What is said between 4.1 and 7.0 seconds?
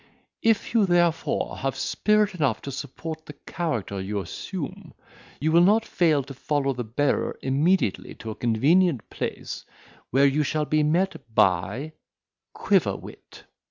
assume, you will not fail to follow the